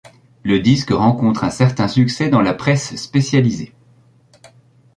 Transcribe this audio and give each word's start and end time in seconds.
Le 0.41 0.59
disque 0.59 0.89
rencontre 0.89 1.43
un 1.43 1.51
certain 1.51 1.87
succès 1.87 2.27
dans 2.29 2.41
la 2.41 2.55
presse 2.55 2.95
spécialisée. 2.95 3.75